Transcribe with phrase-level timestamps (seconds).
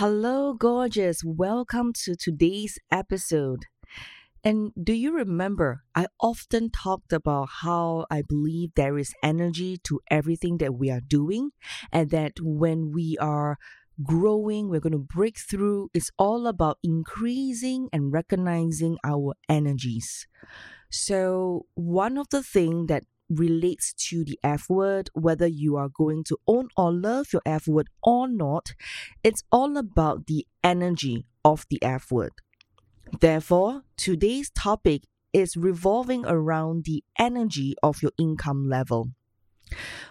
[0.00, 1.22] Hello, gorgeous.
[1.22, 3.66] Welcome to today's episode.
[4.42, 5.82] And do you remember?
[5.94, 11.02] I often talked about how I believe there is energy to everything that we are
[11.06, 11.50] doing,
[11.92, 13.58] and that when we are
[14.02, 15.90] growing, we're going to break through.
[15.92, 20.26] It's all about increasing and recognizing our energies.
[20.90, 26.24] So, one of the things that relates to the F word, whether you are going
[26.24, 28.74] to own or love your F word or not,
[29.22, 32.32] it's all about the energy of the F word.
[33.20, 35.02] Therefore, today's topic
[35.32, 39.10] is revolving around the energy of your income level,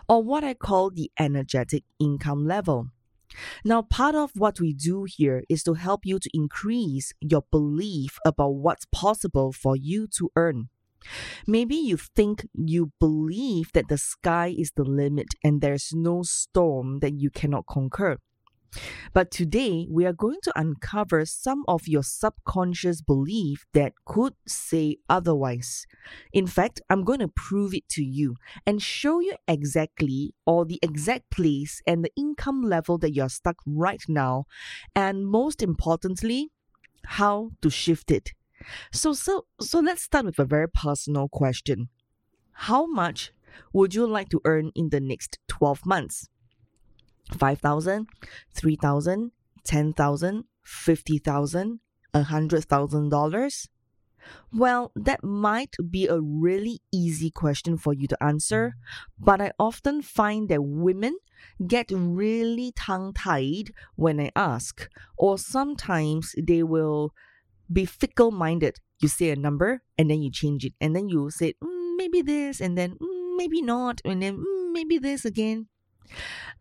[0.08, 2.88] or what I call the energetic income level.
[3.64, 8.18] Now, part of what we do here is to help you to increase your belief
[8.26, 10.70] about what's possible for you to earn.
[11.48, 17.00] Maybe you think you believe that the sky is the limit and there's no storm
[17.00, 18.18] that you cannot conquer.
[19.14, 24.98] But today, we are going to uncover some of your subconscious belief that could say
[25.10, 25.88] otherwise.
[26.32, 30.80] In fact, I'm going to prove it to you and show you exactly or the
[30.84, 34.46] exact place and the income level that you're stuck right now,
[34.96, 36.52] and most importantly,
[37.06, 38.34] how to shift it.
[38.92, 41.90] So so so let's start with a very personal question.
[42.52, 43.32] How much
[43.74, 46.30] would you like to earn in the next 12 months?
[47.38, 48.08] 5,000,
[48.54, 49.32] 3,000,
[49.64, 51.80] 10,000, 50,000,
[52.14, 53.68] $100,000?
[54.52, 58.74] Well, that might be a really easy question for you to answer,
[59.18, 61.18] but I often find that women
[61.66, 67.14] get really tongue tied when I ask, or sometimes they will
[67.72, 68.78] be fickle minded.
[69.02, 72.22] You say a number and then you change it, and then you say mm, maybe
[72.22, 75.68] this, and then mm, maybe not, and then mm, maybe this again.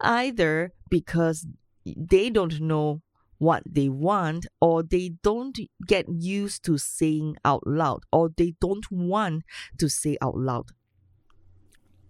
[0.01, 1.47] Either because
[1.85, 3.03] they don't know
[3.39, 8.91] what they want, or they don't get used to saying out loud, or they don't
[8.91, 9.45] want
[9.79, 10.71] to say out loud.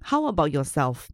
[0.05, 1.11] How about yourself?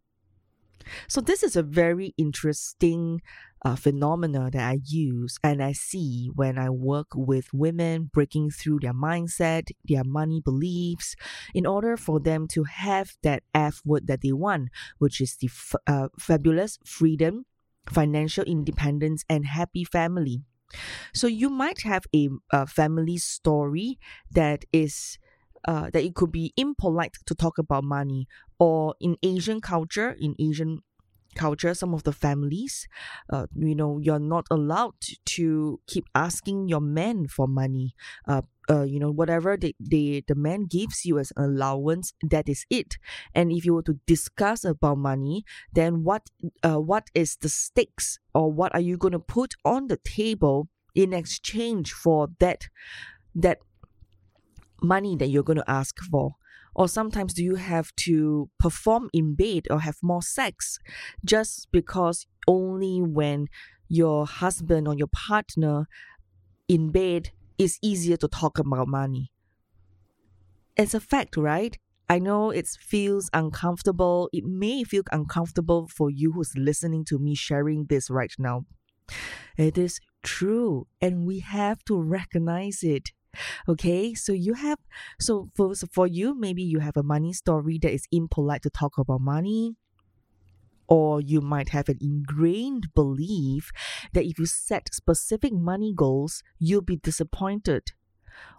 [1.08, 3.22] So, this is a very interesting
[3.64, 8.80] uh, phenomena that I use and I see when I work with women breaking through
[8.80, 11.16] their mindset, their money beliefs,
[11.54, 15.48] in order for them to have that F word that they want, which is the
[15.48, 17.46] f- uh, fabulous freedom,
[17.90, 20.42] financial independence, and happy family.
[21.12, 23.98] So you might have a, a family story
[24.30, 25.18] that is
[25.66, 30.34] uh, that it could be impolite to talk about money, or in Asian culture, in
[30.38, 30.80] Asian
[31.34, 32.86] culture, some of the families,
[33.30, 34.94] uh, you know, you're not allowed
[35.26, 37.94] to keep asking your men for money.
[38.26, 42.48] Uh, uh, you know, whatever they, they, the man gives you as an allowance, that
[42.48, 42.96] is it.
[43.34, 45.44] And if you were to discuss about money,
[45.74, 46.30] then what,
[46.62, 50.68] uh, what is the stakes or what are you going to put on the table
[50.94, 52.68] in exchange for that,
[53.34, 53.58] that
[54.82, 56.36] money that you're going to ask for?
[56.74, 60.78] Or sometimes do you have to perform in bed or have more sex
[61.24, 63.46] just because only when
[63.88, 65.86] your husband or your partner
[66.68, 69.32] in bed is easier to talk about money?
[70.76, 71.76] It's a fact, right?
[72.08, 74.28] I know it feels uncomfortable.
[74.32, 78.66] It may feel uncomfortable for you who's listening to me sharing this right now.
[79.58, 83.10] It is true, and we have to recognize it.
[83.68, 84.78] Okay, so you have
[85.20, 88.70] so for so for you, maybe you have a money story that is impolite to
[88.70, 89.76] talk about money.
[90.86, 93.70] Or you might have an ingrained belief
[94.12, 97.92] that if you set specific money goals, you'll be disappointed.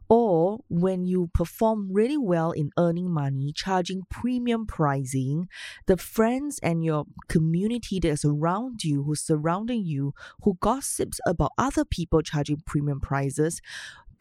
[0.10, 5.50] Or when you perform really well in earning money, charging premium pricing,
[5.88, 11.52] the friends and your community that is around you, who's surrounding you, who gossips about
[11.58, 13.62] other people charging premium prices,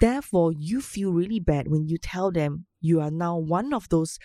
[0.01, 4.19] Therefore, you feel really bad when you tell them you are now one of those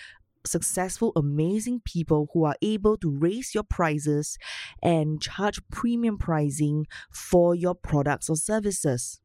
[0.46, 4.38] successful, amazing people who are able to raise your prices
[4.82, 9.20] and charge premium pricing for your products or services.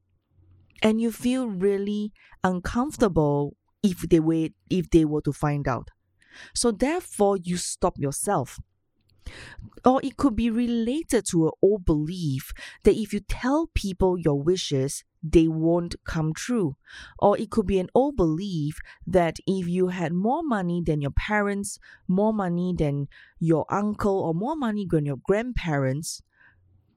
[0.82, 2.12] And you feel really
[2.42, 5.88] uncomfortable if they were if they were to find out.
[6.54, 8.60] So therefore you stop yourself.
[9.84, 12.52] Or it could be related to an old belief
[12.84, 16.76] that if you tell people your wishes, they won't come true.
[17.18, 21.12] Or it could be an old belief that if you had more money than your
[21.12, 23.08] parents, more money than
[23.40, 26.20] your uncle, or more money than your grandparents,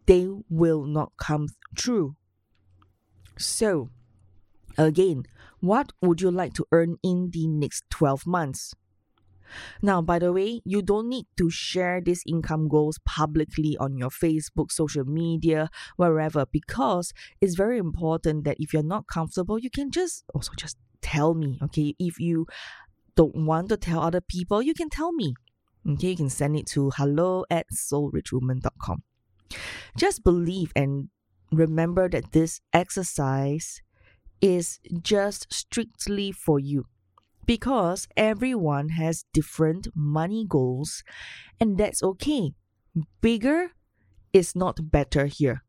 [0.07, 2.17] they will not come true.
[3.37, 3.89] So,
[4.77, 5.23] again,
[5.61, 8.75] what would you like to earn in the next 12 months?
[9.81, 14.09] Now, by the way, you don't need to share these income goals publicly on your
[14.09, 19.91] Facebook, social media, wherever, because it's very important that if you're not comfortable, you can
[19.91, 21.59] just also just tell me.
[21.63, 21.95] Okay.
[21.99, 22.47] If you
[23.15, 25.33] don't want to tell other people, you can tell me.
[25.89, 29.03] Okay, you can send it to hello at soulrichwoman.com.
[29.95, 31.09] Just believe and
[31.51, 33.81] remember that this exercise
[34.41, 36.85] is just strictly for you
[37.47, 41.03] because everyone has different money goals
[41.59, 42.53] and that's okay.
[43.21, 43.71] Bigger
[44.33, 45.63] is not better here.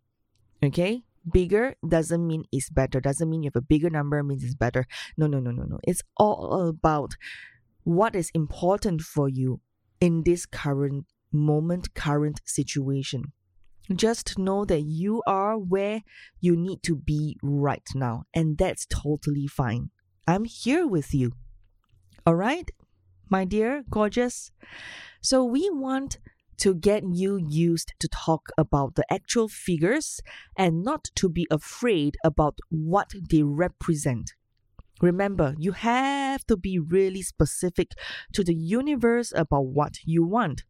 [0.63, 1.05] Okay?
[1.33, 3.01] Bigger doesn't mean it's better.
[3.01, 4.87] Doesn't mean you have a bigger number means it's better.
[5.17, 5.79] No, no, no, no, no.
[5.85, 7.15] It's all about
[7.85, 9.61] what is important for you
[10.01, 13.33] in this current moment, current situation.
[13.95, 16.03] Just know that you are where
[16.41, 19.91] you need to be right now, and that's totally fine.
[20.27, 21.33] I'm here with you.
[22.27, 22.71] All right,
[23.31, 24.53] my dear, gorgeous.
[25.23, 26.19] So, we want
[26.59, 30.21] to get you used to talk about the actual figures
[30.57, 34.35] and not to be afraid about what they represent.
[35.03, 37.93] Remember, you have to be really specific
[38.35, 40.65] to the universe about what you want.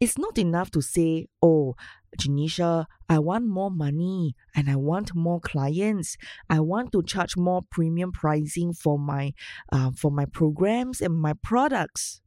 [0.00, 1.74] It's not enough to say, oh,
[2.18, 6.16] Janisha, I want more money and I want more clients.
[6.48, 9.32] I want to charge more premium pricing for my
[9.72, 12.20] uh, for my programs and my products.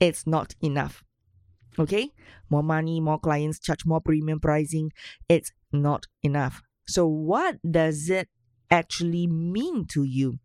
[0.00, 1.02] It's not enough.
[1.78, 2.10] Okay?
[2.50, 4.92] More money, more clients, charge more premium pricing.
[5.28, 6.62] It's not enough.
[6.88, 8.28] So what does it
[8.70, 10.38] actually mean to you?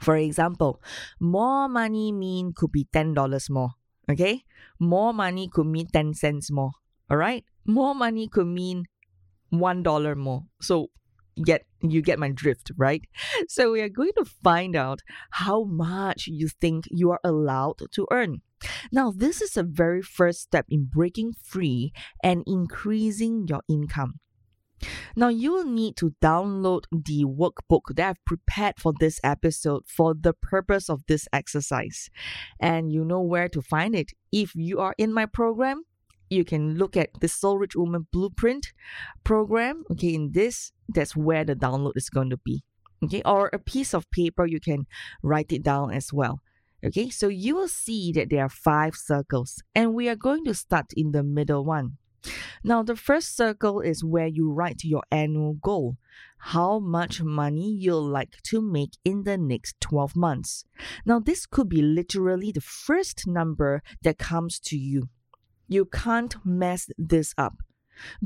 [0.00, 0.80] For example,
[1.20, 3.70] more money mean could be $10 more.
[4.10, 4.44] Okay?
[4.78, 6.72] More money could mean 10 cents more.
[7.10, 7.44] All right?
[7.66, 8.86] More money could mean
[9.52, 10.42] $1 more.
[10.60, 10.88] So
[11.44, 13.02] get you get my drift, right?
[13.48, 15.00] So we are going to find out
[15.30, 18.42] how much you think you are allowed to earn.
[18.92, 24.20] Now, this is a very first step in breaking free and increasing your income.
[25.16, 30.14] Now, you will need to download the workbook that I've prepared for this episode for
[30.14, 32.10] the purpose of this exercise.
[32.60, 34.12] And you know where to find it.
[34.30, 35.82] If you are in my program,
[36.30, 38.72] you can look at the Soul Rich Woman Blueprint
[39.22, 39.84] program.
[39.90, 42.62] Okay, in this, that's where the download is going to be.
[43.04, 44.86] Okay, or a piece of paper, you can
[45.22, 46.40] write it down as well.
[46.84, 50.54] Okay, so you will see that there are five circles, and we are going to
[50.54, 51.98] start in the middle one.
[52.64, 55.96] Now, the first circle is where you write your annual goal
[56.44, 60.64] how much money you'll like to make in the next 12 months.
[61.06, 65.08] Now, this could be literally the first number that comes to you.
[65.68, 67.58] You can't mess this up.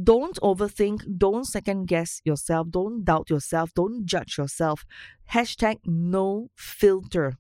[0.03, 4.87] Don't overthink, don't second guess yourself, don't doubt yourself, don't judge yourself.
[5.33, 7.37] Hashtag no filter.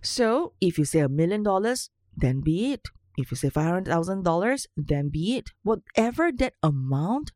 [0.00, 2.88] So, if you say a million dollars, then be it.
[3.18, 5.50] If you say $500,000, then be it.
[5.64, 7.32] Whatever that amount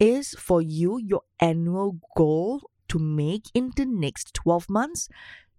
[0.00, 5.08] is for you, your annual goal to make in the next 12 months,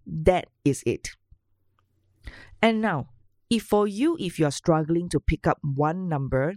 [0.04, 1.10] that is it.
[2.60, 3.10] And now,
[3.48, 6.54] if for you, if you're struggling to pick up one number,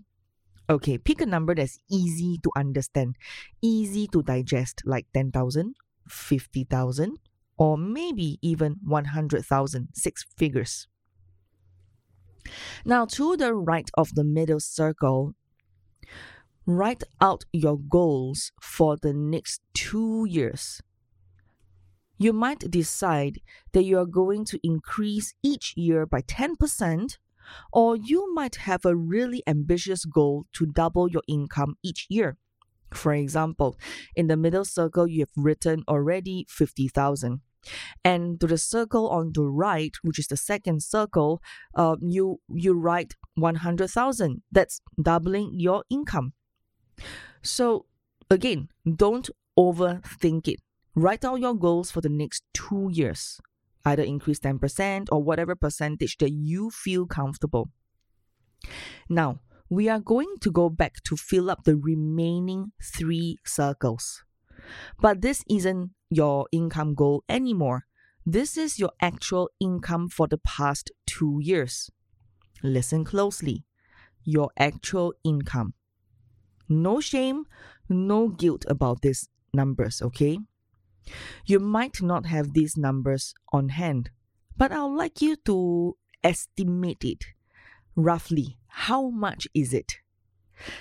[0.67, 3.15] okay, pick a number that's easy to understand,
[3.61, 5.75] easy to digest, like 10,000,
[6.09, 7.19] 50,000,
[7.57, 10.87] or maybe even 100,000, six figures.
[12.85, 15.33] Now, to the right of the middle circle,
[16.65, 20.81] write out your goals for the next two years.
[22.17, 23.41] You might decide
[23.73, 27.17] that you are going to increase each year by 10%,
[27.71, 32.37] or you might have a really ambitious goal to double your income each year.
[32.93, 33.77] For example,
[34.15, 37.41] in the middle circle, you have written already 50,000.
[38.03, 41.41] And to the circle on the right, which is the second circle,
[41.75, 44.41] uh, you you write one hundred thousand.
[44.51, 46.33] That's doubling your income.
[47.41, 47.85] So
[48.29, 50.59] again, don't overthink it.
[50.95, 53.39] Write down your goals for the next two years.
[53.85, 57.69] Either increase 10% or whatever percentage that you feel comfortable.
[59.09, 64.23] Now, we are going to go back to fill up the remaining three circles.
[65.01, 67.85] But this isn't your income goal anymore.
[68.25, 71.89] This is your actual income for the past two years.
[72.61, 73.65] Listen closely.
[74.23, 75.73] Your actual income.
[76.69, 77.45] No shame,
[77.89, 80.39] no guilt about these numbers, okay?
[81.45, 84.09] You might not have these numbers on hand,
[84.55, 87.25] but I'd like you to estimate it
[87.95, 88.57] roughly.
[88.67, 89.97] How much is it?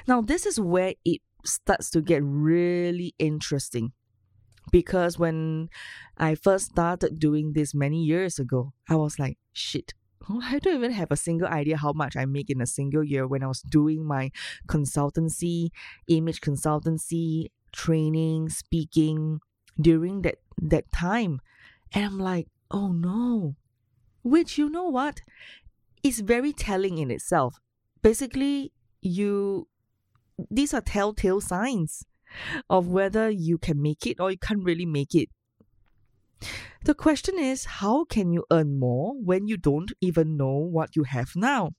[0.06, 3.92] Now, this is where it starts to get really interesting.
[4.70, 5.68] Because when
[6.16, 9.94] I first started doing this many years ago, I was like, shit,
[10.28, 13.26] I don't even have a single idea how much I make in a single year
[13.26, 14.30] when I was doing my
[14.68, 15.70] consultancy,
[16.08, 19.40] image consultancy, training, speaking
[19.80, 21.40] during that that time.
[21.92, 23.56] And I'm like, oh no.
[24.22, 25.22] Which you know what?
[26.02, 27.58] Is very telling in itself.
[28.02, 29.68] Basically, you
[30.50, 32.04] these are telltale signs
[32.68, 35.28] of whether you can make it or you can't really make it.
[36.84, 41.04] The question is how can you earn more when you don't even know what you
[41.04, 41.70] have now?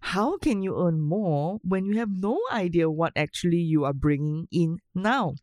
[0.00, 4.48] How can you earn more when you have no idea what actually you are bringing
[4.50, 5.34] in now?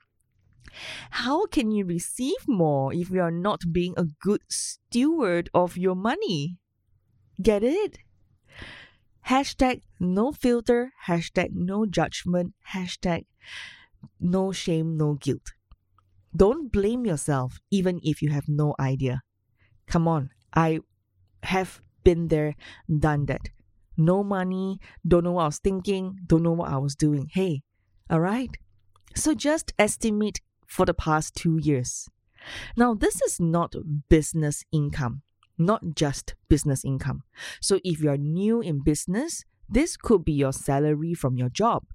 [1.12, 5.96] How can you receive more if you are not being a good steward of your
[5.96, 6.58] money?
[7.42, 8.00] Get it?
[9.28, 13.26] Hashtag no filter, hashtag no judgment, hashtag
[14.20, 15.54] no shame, no guilt.
[16.36, 19.22] Don't blame yourself even if you have no idea.
[19.88, 20.80] Come on, I
[21.44, 22.56] have been there,
[23.00, 23.50] done that.
[23.96, 27.30] No money, don't know what I was thinking, don't know what I was doing.
[27.32, 27.62] Hey,
[28.10, 28.50] all right?
[29.16, 32.10] So just estimate for the past two years.
[32.76, 33.76] Now, this is not
[34.10, 35.22] business income,
[35.58, 37.24] not just business income.
[37.62, 41.86] So if you're new in business, this could be your salary from your job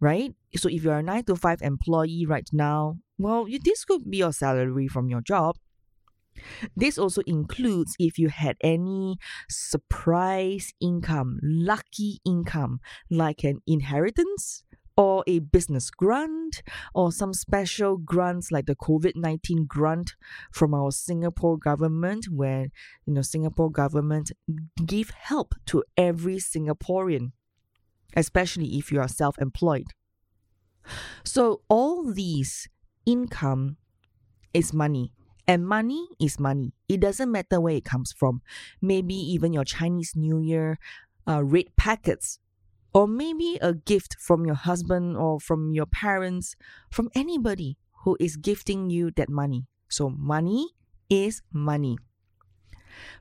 [0.00, 0.34] right?
[0.56, 4.32] So if you're a nine to five employee right now, well, this could be your
[4.32, 5.56] salary from your job.
[6.76, 9.16] This also includes if you had any
[9.48, 14.62] surprise income, lucky income, like an inheritance
[14.96, 16.62] or a business grant
[16.92, 20.16] or some special grants like the COVID-19 grant
[20.52, 22.66] from our Singapore government where
[23.06, 24.32] you know Singapore government
[24.84, 27.30] give help to every Singaporean
[28.16, 29.86] especially if you are self employed.
[31.24, 32.68] So, all these
[33.06, 33.76] income
[34.54, 35.12] is money.
[35.46, 36.74] And money is money.
[36.88, 38.42] It doesn't matter where it comes from.
[38.82, 40.78] Maybe even your Chinese New Year
[41.26, 42.38] uh, red packets,
[42.94, 46.54] or maybe a gift from your husband or from your parents,
[46.90, 49.66] from anybody who is gifting you that money.
[49.88, 50.68] So, money
[51.08, 51.96] is money.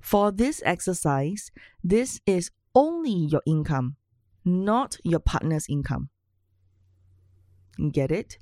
[0.01, 1.51] For this exercise,
[1.83, 3.95] this is only your income
[4.47, 6.09] not your partner's income.
[7.91, 8.37] Get it?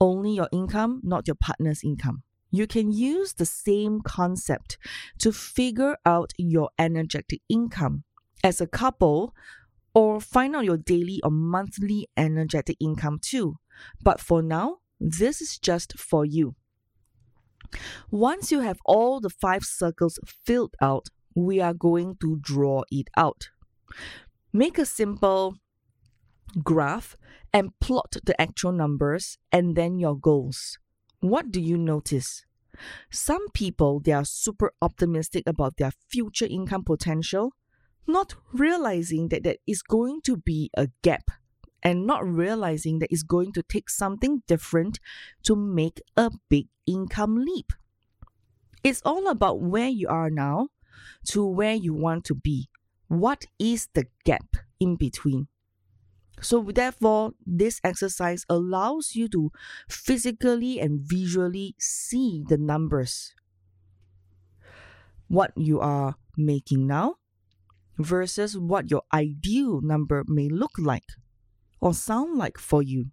[0.00, 2.22] Only your income, not your partner's income.
[2.50, 4.76] You can use the same concept
[5.18, 8.04] to figure out your energetic income
[8.44, 9.34] as a couple
[9.94, 13.56] or find out your daily or monthly energetic income too.
[14.02, 16.54] But for now, this is just for you.
[18.10, 23.08] Once you have all the five circles filled out, we are going to draw it
[23.16, 23.48] out.
[24.52, 25.54] Make a simple
[26.64, 27.16] graph
[27.52, 30.78] and plot the actual numbers and then your goals.
[31.20, 32.44] What do you notice?
[33.10, 37.52] Some people they are super optimistic about their future income potential,
[38.06, 41.30] not realizing that there is going to be a gap
[41.82, 44.98] and not realizing that it's going to take something different
[45.44, 47.72] to make a big income leap.
[48.82, 50.68] It's all about where you are now
[51.26, 52.68] to where you want to be
[53.10, 55.48] what is the gap in between?
[56.40, 59.50] So, therefore, this exercise allows you to
[59.88, 63.34] physically and visually see the numbers.
[65.26, 67.16] What you are making now
[67.98, 71.04] versus what your ideal number may look like
[71.80, 73.10] or sound like for you.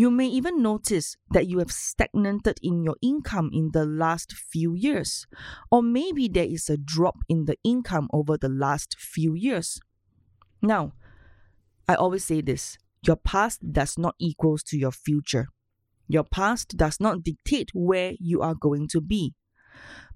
[0.00, 4.72] You may even notice that you have stagnated in your income in the last few
[4.72, 5.26] years,
[5.70, 9.78] or maybe there is a drop in the income over the last few years.
[10.62, 10.94] Now,
[11.86, 15.48] I always say this your past does not equals to your future.
[16.08, 19.34] Your past does not dictate where you are going to be,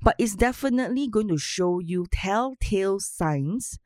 [0.00, 3.78] but it's definitely going to show you telltale signs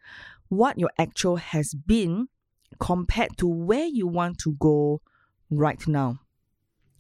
[0.49, 2.29] what your actual has been
[2.79, 5.03] compared to where you want to go
[5.51, 6.21] right now.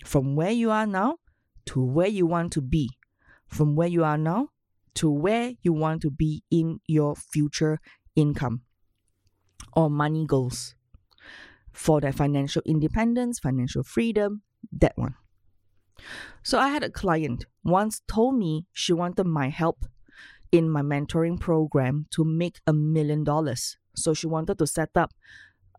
[0.04, 1.18] From where you are now
[1.66, 2.90] to where you want to be.
[3.46, 4.50] From where you are now
[4.98, 7.78] to where you want to be in your future
[8.16, 8.62] income
[9.74, 10.74] or money goals
[11.72, 15.14] for that financial independence, financial freedom, that one.
[16.42, 19.84] So I had a client once told me she wanted my help
[20.50, 23.76] in my mentoring program to make a million dollars.
[23.94, 25.12] So she wanted to set up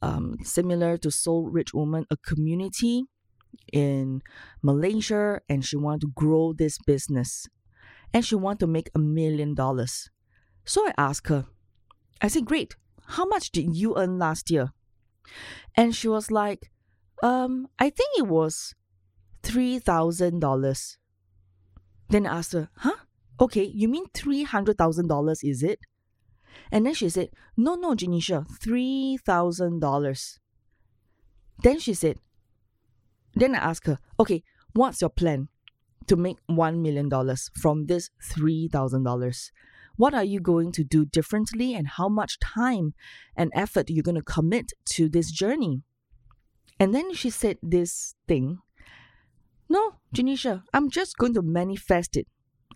[0.02, 3.06] um, similar to Soul Rich Woman, a community
[3.74, 4.22] in
[4.64, 7.48] Malaysia, and she wanted to grow this business,
[8.14, 10.10] and she wanted to make a million dollars.
[10.66, 11.48] So I asked her,
[12.22, 12.76] I said, "Great,
[13.08, 14.74] how much did you earn last year?"
[15.76, 16.72] And she was like,
[17.24, 18.76] um, I think it was
[19.44, 20.98] $3,000.
[22.10, 22.96] Then I asked her, huh?
[23.40, 25.80] Okay, you mean $300,000, is it?
[26.72, 30.40] And then she said, no, no, Janisha, $3,000.
[31.62, 32.18] Then she said,
[33.36, 35.50] then I asked her, okay, what's your plan
[36.08, 37.10] to make $1 million
[37.62, 39.52] from this $3,000?
[39.98, 42.94] What are you going to do differently and how much time
[43.36, 45.84] and effort you're going to commit to this journey?
[46.80, 48.60] And then she said this thing
[49.68, 52.28] No, Janisha, I'm just going to manifest it.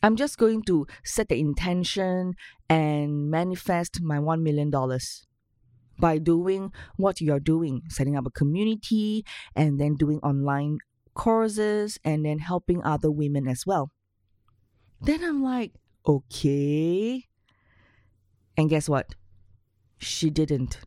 [0.03, 2.33] I'm just going to set the intention
[2.69, 4.69] and manifest my $1 million
[5.97, 10.79] by doing what you're doing, setting up a community and then doing online
[11.13, 13.91] courses and then helping other women as well.
[14.99, 15.73] Then I'm like,
[16.05, 17.25] okay.
[18.57, 19.15] And guess what?
[19.99, 20.79] She didn't.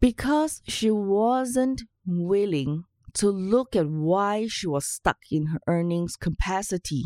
[0.00, 2.84] Because she wasn't willing
[3.14, 7.04] to look at why she was stuck in her earnings capacity.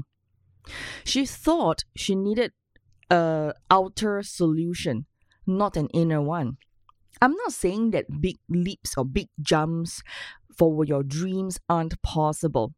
[1.04, 2.52] She thought she needed
[3.10, 5.06] a outer solution,
[5.46, 6.58] not an inner one.
[7.22, 10.02] I'm not saying that big leaps or big jumps
[10.56, 12.74] for your dreams aren't possible.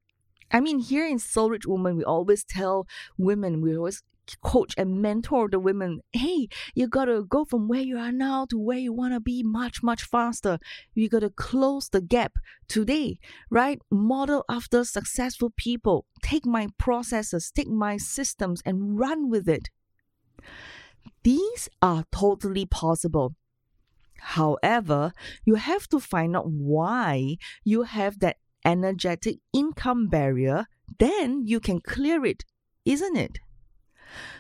[0.50, 4.02] I mean, here in Soul Rich Woman, we always tell women, we always
[4.42, 8.58] coach and mentor the women hey you gotta go from where you are now to
[8.58, 10.58] where you want to be much much faster.
[10.94, 12.32] You gotta close the gap
[12.68, 13.18] today
[13.50, 13.80] right?
[13.90, 16.06] Model after successful people.
[16.22, 19.70] Take my processes take my systems and run with it.
[21.22, 23.34] These are totally possible.
[24.20, 25.12] However,
[25.44, 30.66] you have to find out why you have that energetic income barrier,
[30.98, 32.44] then you can clear it,
[32.84, 33.38] isn't it?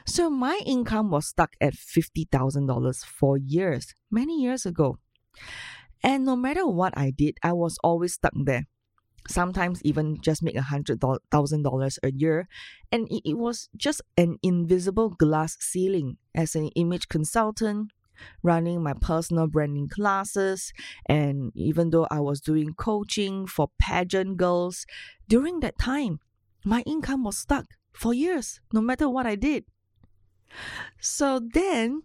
[0.06, 4.98] So my income was stuck at $50,000 for years, many years ago.
[6.02, 8.66] And no matter what I did, I was always stuck there.
[9.28, 12.48] Sometimes even just make a hundred thousand dollars a year,
[12.90, 16.16] and it, was just an invisible glass ceiling.
[16.34, 17.92] As an image consultant,
[18.42, 20.72] running my personal branding classes,
[21.06, 24.86] and even though I was doing coaching for pageant girls,
[25.28, 26.20] during that time,
[26.64, 29.64] my income was stuck for years, no matter what I did.
[31.00, 32.02] So then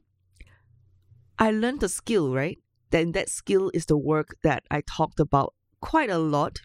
[1.39, 2.59] I learned a skill, right?
[2.91, 6.61] Then that skill is the work that I talked about quite a lot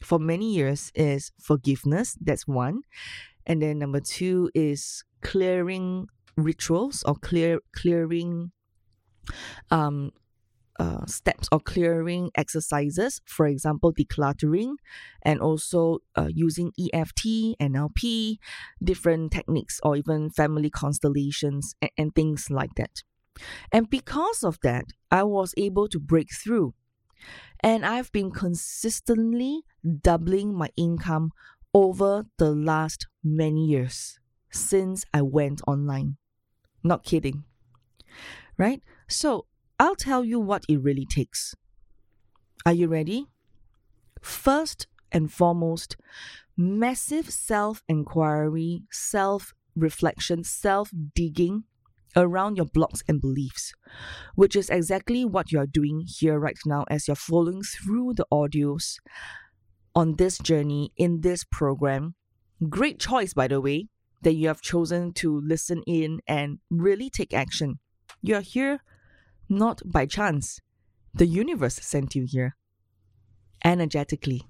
[0.00, 2.16] for many years is forgiveness.
[2.20, 2.82] That's one.
[3.46, 8.52] And then number two is clearing rituals or clear clearing
[9.70, 10.12] um,
[10.78, 14.74] uh, steps or clearing exercises, for example, decluttering,
[15.22, 18.38] and also uh, using EFT, NLP,
[18.82, 23.02] different techniques, or even family constellations and, and things like that.
[23.72, 26.74] And because of that, I was able to break through.
[27.60, 29.62] And I've been consistently
[30.02, 31.32] doubling my income
[31.72, 34.18] over the last many years
[34.50, 36.16] since I went online.
[36.82, 37.44] Not kidding.
[38.56, 38.82] Right?
[39.08, 39.46] So
[39.78, 41.54] I'll tell you what it really takes.
[42.64, 43.26] Are you ready?
[44.22, 45.96] First and foremost,
[46.56, 51.64] massive self inquiry, self reflection, self digging
[52.16, 53.72] around your blocks and beliefs,
[54.36, 58.98] which is exactly what you're doing here right now as you're following through the audios
[59.94, 62.14] on this journey in this program.
[62.68, 63.88] Great choice, by the way,
[64.22, 67.78] that you have chosen to listen in and really take action.
[68.22, 68.80] You're here
[69.48, 70.60] not by chance.
[71.12, 72.56] The universe sent you here
[73.64, 74.42] energetically.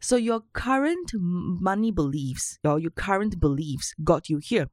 [0.00, 4.68] So your current money beliefs or your current beliefs got you here.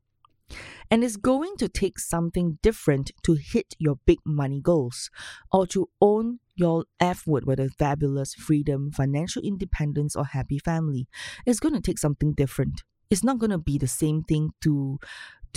[0.90, 5.10] And it's going to take something different to hit your big money goals
[5.52, 11.08] or to own your F word, whether fabulous, freedom, financial independence, or happy family.
[11.46, 12.84] It's going to take something different.
[13.10, 15.00] It's not going to be the same thing to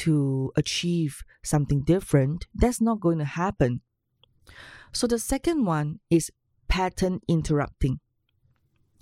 [0.05, 3.81] to achieve something different, that's not going to happen.
[4.93, 6.31] So the second one is
[6.69, 8.01] pattern interrupting.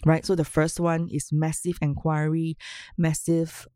[0.04, 0.24] Right?
[0.24, 2.56] So the first one is massive inquiry,
[2.96, 3.66] massive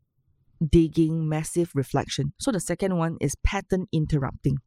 [0.63, 2.33] digging, massive reflection.
[2.39, 4.57] So the second one is pattern interrupting.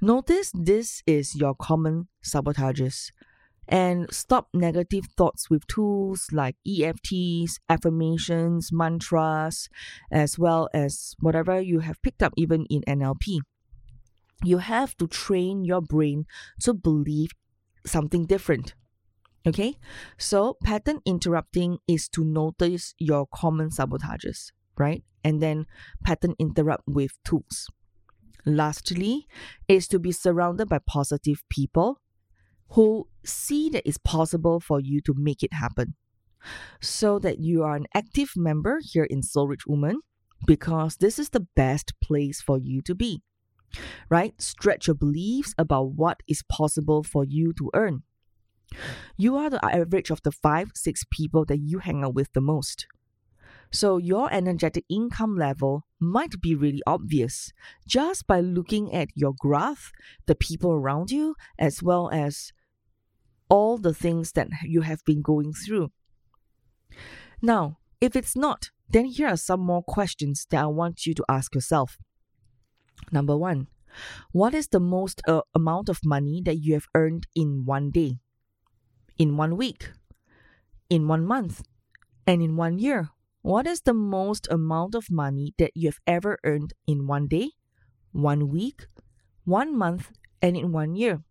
[0.00, 3.10] Notice this is your common sabotages
[3.68, 9.68] and stop negative thoughts with tools like EFTs, affirmations, mantras,
[10.10, 13.40] as well as whatever you have picked up even in NLP.
[14.44, 16.26] You have to train your brain
[16.60, 17.30] to believe
[17.86, 18.74] something different.
[19.46, 19.76] Okay,
[20.18, 25.04] so pattern interrupting is to notice your common sabotages, right?
[25.22, 25.66] And then
[26.04, 27.68] pattern interrupt with tools.
[28.44, 29.26] Lastly,
[29.68, 32.00] is to be surrounded by positive people
[32.70, 35.94] who see that it's possible for you to make it happen.
[36.80, 40.00] So that you are an active member here in Soul Rich Woman
[40.46, 43.22] because this is the best place for you to be.
[44.08, 44.40] Right?
[44.40, 48.02] Stretch your beliefs about what is possible for you to earn.
[49.16, 52.40] You are the average of the five, six people that you hang out with the
[52.40, 52.86] most.
[53.72, 57.52] So your energetic income level might be really obvious
[57.86, 59.92] just by looking at your graph,
[60.26, 62.52] the people around you, as well as
[63.48, 65.90] all the things that you have been going through.
[67.42, 71.24] Now, if it's not, then here are some more questions that I want you to
[71.28, 71.98] ask yourself.
[73.12, 73.68] Number one,
[74.32, 78.18] what is the most uh, amount of money that you have earned in one day,
[79.18, 79.90] in one week,
[80.88, 81.62] in one month,
[82.26, 83.10] and in one year?
[83.46, 87.52] What is the most amount of money that you have ever earned in one day,
[88.12, 88.88] one week,
[89.44, 91.25] one month, and in one year?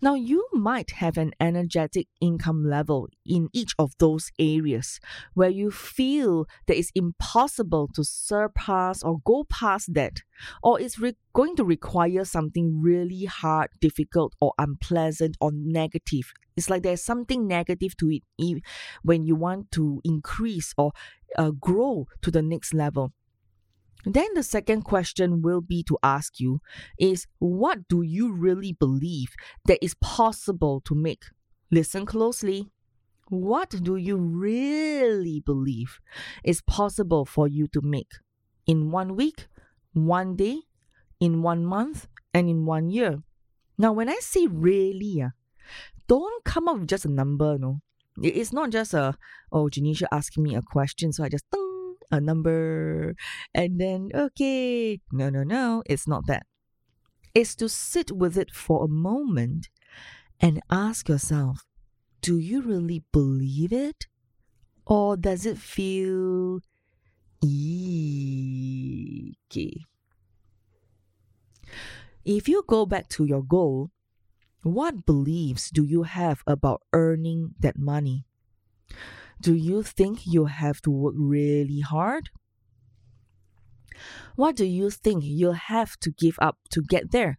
[0.00, 5.00] Now, you might have an energetic income level in each of those areas
[5.34, 10.22] where you feel that it's impossible to surpass or go past that,
[10.62, 16.32] or it's re- going to require something really hard, difficult, or unpleasant or negative.
[16.56, 18.62] It's like there's something negative to it
[19.02, 20.92] when you want to increase or
[21.36, 23.12] uh, grow to the next level.
[24.06, 26.60] Then the second question will be to ask you
[26.96, 31.24] is what do you really believe that is possible to make?
[31.72, 32.70] Listen closely.
[33.28, 35.98] What do you really believe
[36.44, 38.12] is possible for you to make
[38.64, 39.48] in one week,
[39.92, 40.60] one day,
[41.18, 43.24] in one month, and in one year?
[43.76, 45.30] Now, when I say really, uh,
[46.06, 47.80] don't come up with just a number, no.
[48.22, 49.16] It's not just a,
[49.50, 51.44] oh, Janisha asking me a question, so I just
[52.10, 53.14] a number
[53.54, 55.00] and then, okay.
[55.12, 56.46] No, no, no, it's not that.
[57.34, 59.68] It's to sit with it for a moment
[60.40, 61.64] and ask yourself
[62.22, 64.06] do you really believe it?
[64.86, 66.60] Or does it feel
[67.42, 68.26] icky?
[72.26, 73.90] If you go back to your goal,
[74.62, 78.26] what beliefs do you have about earning that money?
[79.40, 82.30] Do you think you have to work really hard?
[84.34, 87.38] What do you think you'll have to give up to get there?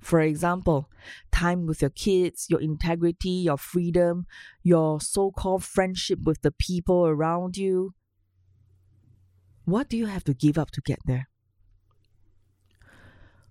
[0.00, 0.90] For example,
[1.30, 4.26] time with your kids, your integrity, your freedom,
[4.62, 7.94] your so called friendship with the people around you.
[9.64, 11.28] What do you have to give up to get there?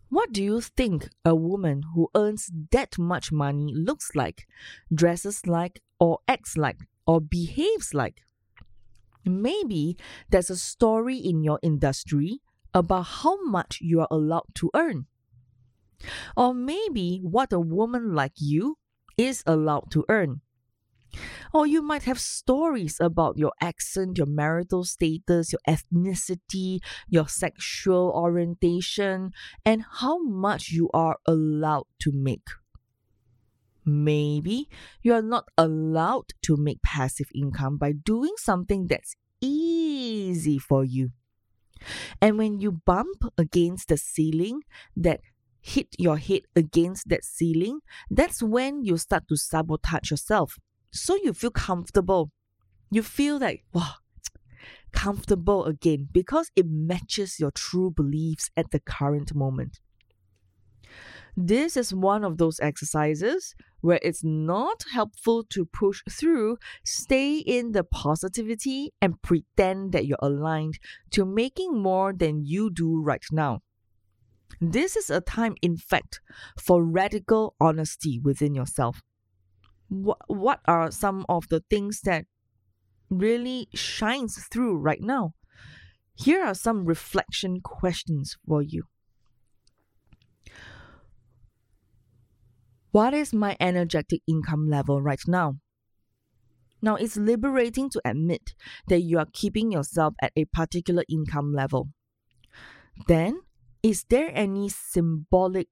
[0.09, 4.45] What do you think a woman who earns that much money looks like,
[4.93, 6.79] dresses like, or acts like
[7.11, 8.23] or behaves like.
[9.25, 9.97] Maybe
[10.29, 12.39] there's a story in your industry
[12.73, 15.07] about how much you are allowed to earn.
[16.37, 18.77] Or maybe what a woman like you
[19.17, 20.39] is allowed to earn.
[21.53, 28.13] Or you might have stories about your accent, your marital status, your ethnicity, your sexual
[28.15, 29.31] orientation,
[29.65, 32.47] and how much you are allowed to make.
[33.85, 34.69] Maybe
[35.01, 41.11] you are not allowed to make passive income by doing something that's easy for you.
[42.21, 44.61] And when you bump against the ceiling
[44.95, 45.21] that
[45.61, 50.57] hit your head against that ceiling, that's when you start to sabotage yourself.
[50.91, 52.31] So you feel comfortable.
[52.91, 53.95] You feel like, wow,
[54.91, 59.79] comfortable again because it matches your true beliefs at the current moment.
[61.37, 67.71] This is one of those exercises where it's not helpful to push through, stay in
[67.71, 70.77] the positivity and pretend that you're aligned
[71.11, 73.61] to making more than you do right now.
[74.59, 76.21] This is a time, in fact,
[76.59, 79.01] for radical honesty within yourself.
[79.87, 82.25] What, what are some of the things that
[83.09, 85.33] really shines through right now?
[86.15, 88.83] Here are some reflection questions for you.
[92.91, 95.59] What is my energetic income level right now?
[96.81, 98.53] Now, it's liberating to admit
[98.87, 101.89] that you are keeping yourself at a particular income level.
[103.07, 103.41] Then,
[103.83, 105.67] is there any symbolic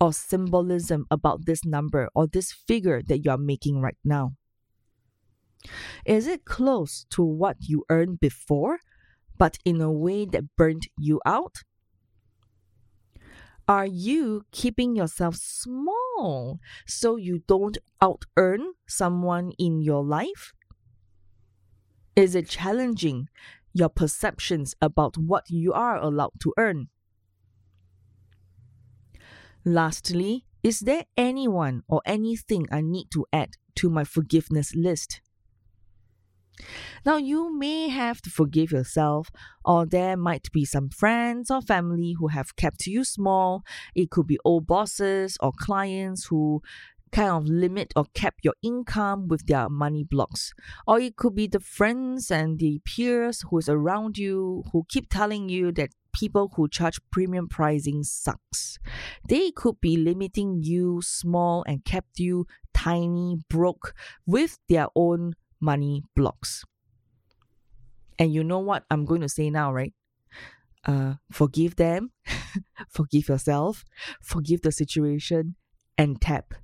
[0.00, 4.32] or symbolism about this number or this figure that you are making right now?
[6.06, 8.78] Is it close to what you earned before,
[9.36, 11.64] but in a way that burnt you out?
[13.68, 20.52] Are you keeping yourself small so you don't out earn someone in your life?
[22.16, 23.28] Is it challenging
[23.72, 26.88] your perceptions about what you are allowed to earn?
[29.66, 35.20] Lastly, Is there anyone or anything I need to add to my forgiveness list?
[37.04, 39.30] Now, you may have to forgive yourself,
[39.64, 43.62] or there might be some friends or family who have kept you small.
[43.94, 46.62] It could be old bosses or clients who
[47.12, 50.52] kind of limit or cap your income with their money blocks.
[50.86, 55.48] Or it could be the friends and the peers who's around you who keep telling
[55.48, 58.78] you that people who charge premium pricing sucks.
[59.28, 63.94] They could be limiting you small and kept you tiny broke
[64.26, 66.64] with their own money blocks.
[68.18, 69.92] And you know what I'm going to say now, right?
[70.84, 72.12] Uh, forgive them,
[72.88, 73.84] forgive yourself,
[74.22, 75.56] forgive the situation,
[75.98, 76.54] and tap.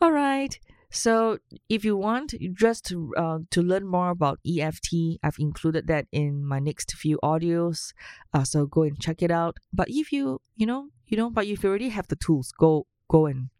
[0.00, 0.58] All right.
[0.90, 6.06] So if you want just to, uh, to learn more about EFT, I've included that
[6.12, 7.92] in my next few audios.
[8.32, 9.58] Uh, so go and check it out.
[9.72, 12.86] But if you you know you know, but if you already have the tools, go
[13.10, 13.50] go and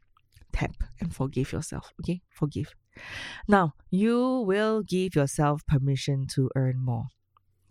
[0.53, 1.93] tap and forgive yourself.
[2.01, 2.75] Okay, forgive.
[3.47, 7.07] Now you will give yourself permission to earn more.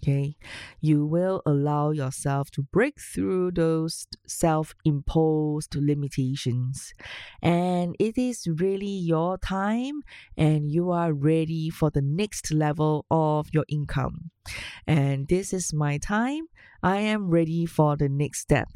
[0.03, 0.37] Okay,
[0.79, 6.93] you will allow yourself to break through those self imposed limitations.
[7.41, 10.01] And it is really your time,
[10.37, 14.29] and you are ready for the next level of your income.
[14.85, 16.45] And this is my time.
[16.83, 18.69] I am ready for the next step.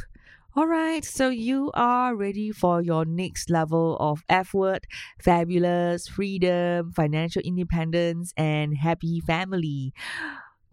[0.54, 4.86] All right, so you are ready for your next level of F word,
[5.24, 9.94] fabulous freedom, financial independence, and happy family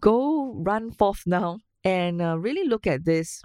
[0.00, 3.42] go run forth now and uh, really look at this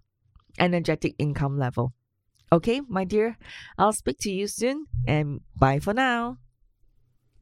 [0.59, 1.93] energetic income level.
[2.51, 3.37] Okay, my dear,
[3.77, 6.37] I'll speak to you soon and bye for now.